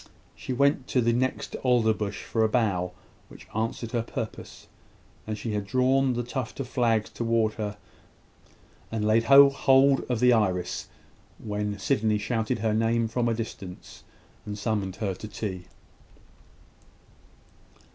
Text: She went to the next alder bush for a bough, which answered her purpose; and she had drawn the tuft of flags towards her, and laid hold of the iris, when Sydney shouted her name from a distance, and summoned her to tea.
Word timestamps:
She 0.35 0.51
went 0.51 0.87
to 0.87 0.99
the 0.99 1.13
next 1.13 1.55
alder 1.57 1.93
bush 1.93 2.23
for 2.23 2.43
a 2.43 2.49
bough, 2.49 2.93
which 3.29 3.47
answered 3.55 3.91
her 3.91 4.01
purpose; 4.01 4.65
and 5.27 5.37
she 5.37 5.53
had 5.53 5.63
drawn 5.67 6.13
the 6.13 6.23
tuft 6.23 6.59
of 6.59 6.67
flags 6.67 7.07
towards 7.11 7.53
her, 7.57 7.77
and 8.91 9.05
laid 9.05 9.25
hold 9.25 9.99
of 10.09 10.19
the 10.19 10.33
iris, 10.33 10.87
when 11.37 11.77
Sydney 11.77 12.17
shouted 12.17 12.57
her 12.65 12.73
name 12.73 13.07
from 13.09 13.29
a 13.29 13.35
distance, 13.35 14.03
and 14.43 14.57
summoned 14.57 14.95
her 14.95 15.13
to 15.13 15.27
tea. 15.27 15.65